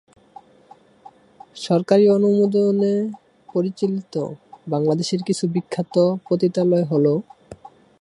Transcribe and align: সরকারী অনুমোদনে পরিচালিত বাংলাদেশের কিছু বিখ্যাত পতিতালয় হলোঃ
সরকারী 1.65 2.05
অনুমোদনে 2.09 2.93
পরিচালিত 3.49 4.15
বাংলাদেশের 4.67 5.21
কিছু 5.27 5.43
বিখ্যাত 5.53 5.95
পতিতালয় 6.27 6.85
হলোঃ 6.91 7.19